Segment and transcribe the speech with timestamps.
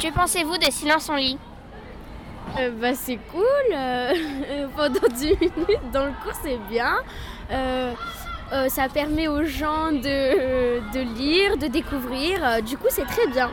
[0.00, 1.38] Que pensez-vous de Silence en lit
[2.58, 3.42] Euh, bah, c'est cool.
[3.74, 6.96] euh, pendant 10 minutes dans le cours, c'est bien.
[7.50, 7.92] Euh,
[8.68, 12.62] ça permet aux gens de, de lire, de découvrir.
[12.62, 13.50] Du coup, c'est très bien.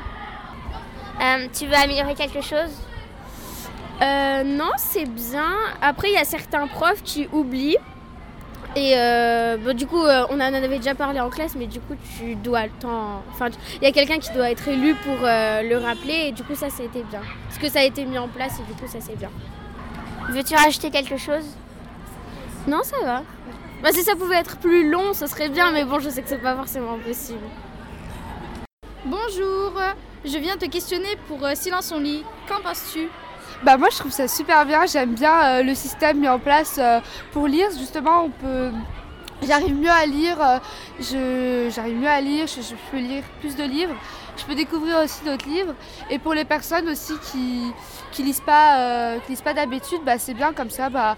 [1.54, 2.72] Tu veux améliorer quelque chose
[4.46, 5.54] non, c'est bien.
[5.82, 7.78] Après, il y a certains profs qui oublient.
[8.78, 11.96] Et euh, du coup, euh, on en avait déjà parlé en classe, mais du coup,
[12.17, 13.24] tu dois le temps.
[13.31, 16.44] Enfin, il y a quelqu'un qui doit être élu pour euh, le rappeler, et du
[16.44, 17.21] coup, ça, c'était bien.
[17.48, 19.31] Parce que ça a été mis en place, et du coup, ça, c'est bien.
[20.30, 21.45] Veux-tu rajouter quelque chose?
[22.67, 23.23] Non, ça va.
[23.81, 26.27] Bah, si ça pouvait être plus long, ce serait bien, mais bon, je sais que
[26.27, 27.44] c'est pas forcément possible.
[29.05, 29.71] Bonjour,
[30.25, 32.23] je viens te questionner pour euh, Silence on lit.
[32.49, 33.07] Qu'en penses-tu?
[33.63, 36.77] Bah moi je trouve ça super bien, j'aime bien euh, le système mis en place
[36.77, 36.99] euh,
[37.31, 37.67] pour lire.
[37.77, 38.72] Justement, on peut,
[39.41, 40.59] j'arrive mieux à lire, euh,
[40.99, 43.95] je, j'arrive mieux à lire, je, peux lire plus de livres.
[44.38, 45.73] Je peux découvrir aussi d'autres livres.
[46.09, 47.72] Et pour les personnes aussi qui
[48.12, 50.89] qui lisent pas, pas d'habitude, bah c'est bien comme ça.
[50.89, 51.16] Bah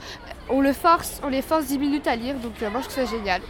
[0.50, 2.36] on le force, on les force 10 minutes à lire.
[2.36, 3.42] Donc euh, moi je trouve ça génial.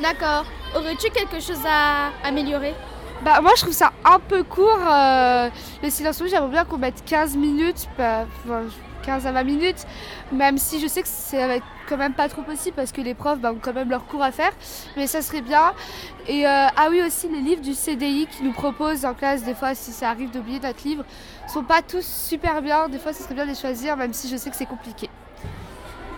[0.00, 0.44] D'accord.
[0.76, 2.74] Aurais-tu quelque chose à améliorer?
[3.24, 4.78] Bah moi je trouve ça un peu court.
[4.88, 5.48] euh,
[5.82, 8.62] le silence rouge, j'aimerais bien qu'on mette 15 minutes, bah, enfin,
[9.02, 9.86] 15 à 20 minutes,
[10.30, 13.40] même si je sais que c'est quand même pas trop possible parce que les profs
[13.40, 14.52] bah, ont quand même leur cours à faire,
[14.96, 15.72] mais ça serait bien.
[16.28, 19.54] Et euh, ah oui aussi les livres du CDI qui nous proposent en classe, des
[19.54, 21.04] fois si ça arrive d'oublier notre livre,
[21.52, 24.28] sont pas tous super bien, des fois ça serait bien de les choisir même si
[24.28, 25.10] je sais que c'est compliqué.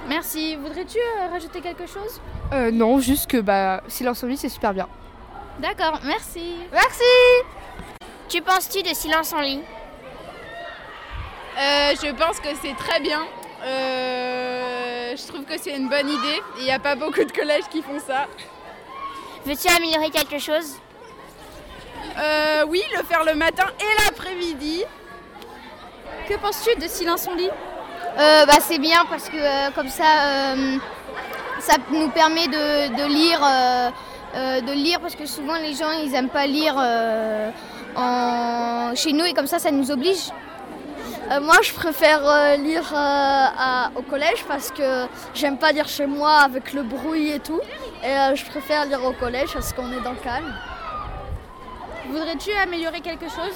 [0.08, 0.56] Merci.
[0.56, 2.20] Voudrais-tu euh, rajouter quelque chose?
[2.52, 4.88] Euh, non, juste que bah, silence lit c'est super bien.
[5.58, 6.56] D'accord, merci.
[6.72, 7.02] Merci
[8.32, 9.60] Que penses-tu de Silence en lit
[11.58, 13.20] Euh, je pense que c'est très bien.
[13.64, 16.40] Euh, je trouve que c'est une bonne idée.
[16.58, 18.26] Il n'y a pas beaucoup de collèges qui font ça.
[19.44, 20.76] Veux-tu améliorer quelque chose?
[22.18, 24.84] Euh, oui, le faire le matin et l'après-midi.
[26.28, 27.50] Que penses-tu de Silence lit
[28.18, 30.04] Euh, bah, c'est bien parce que euh, comme ça,
[30.54, 30.78] euh,
[31.60, 33.90] ça nous permet de, de lire, euh,
[34.36, 37.50] euh, de lire parce que souvent les gens ils aiment pas lire euh,
[37.96, 38.94] en...
[38.94, 40.30] chez nous et comme ça, ça nous oblige.
[41.30, 42.20] Euh, moi, je préfère
[42.58, 47.38] lire à- au collège parce que j'aime pas lire chez moi avec le bruit et
[47.40, 47.60] tout.
[48.02, 50.52] Et je préfère lire au collège parce qu'on est dans le calme.
[52.10, 53.54] Voudrais-tu améliorer quelque chose?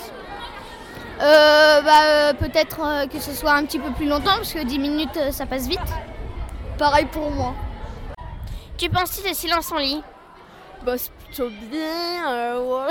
[1.18, 5.46] Bah, peut-être que ce soit un petit peu plus longtemps parce que 10 minutes ça
[5.46, 5.80] passe vite.
[6.78, 7.54] Pareil pour moi.
[8.78, 10.02] Que penses-tu de Silence en lit?
[10.82, 12.30] Bah, c'est plutôt bien.
[12.32, 12.88] euh.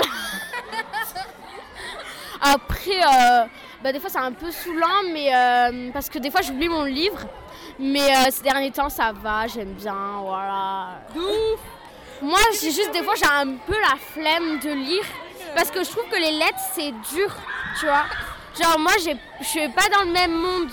[2.40, 3.44] Après, euh,
[3.82, 6.84] bah, des fois, c'est un peu saoulant, mais euh, parce que des fois, j'oublie mon
[6.84, 7.18] livre.
[7.78, 11.00] Mais ces derniers temps, ça va, j'aime bien, voilà.
[12.22, 15.04] Moi, j'ai juste des fois, j'ai un peu la flemme de lire
[15.56, 17.34] parce que je trouve que les lettres, c'est dur,
[17.80, 18.04] tu vois.
[18.60, 20.70] Genre, moi, j'ai- je suis pas dans le même monde.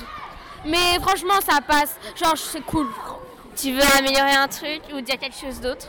[0.63, 1.97] Mais franchement, ça passe.
[2.15, 2.87] Genre, c'est cool.
[3.55, 5.87] Tu veux améliorer un truc ou dire quelque chose d'autre?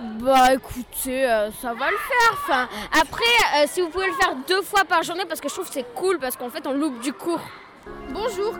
[0.00, 2.32] Bah écoutez, euh, ça va le faire.
[2.32, 2.68] Enfin,
[3.00, 3.22] après,
[3.56, 5.72] euh, si vous pouvez le faire deux fois par journée, parce que je trouve que
[5.74, 7.40] c'est cool, parce qu'en fait on loupe du cours.
[8.10, 8.54] Bonjour,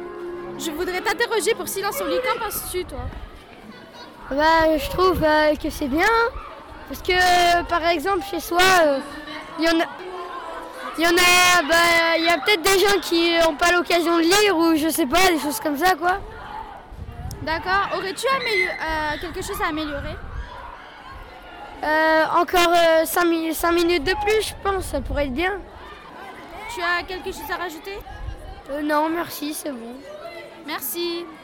[0.59, 2.19] je voudrais t'interroger pour Silence on lit.
[2.23, 3.01] Qu'en penses-tu toi
[4.31, 6.07] Bah, je trouve euh, que c'est bien.
[6.89, 8.99] Parce que, par exemple, chez soi, euh,
[9.59, 9.85] il y en a.
[10.97, 14.17] Il y en a, bah, il y a peut-être des gens qui n'ont pas l'occasion
[14.19, 16.21] de lire ou je sais pas, des choses comme ça quoi.
[17.45, 17.99] D'accord.
[17.99, 20.17] Aurais-tu euh, quelque chose à améliorer?
[21.83, 22.75] Euh, encore
[23.05, 23.25] 5
[23.73, 25.61] minutes de plus, je pense, ça pourrait être bien.
[26.75, 27.99] Tu as quelque chose à rajouter?
[28.71, 29.95] Euh, non, merci, c'est bon.
[30.67, 31.27] Merci.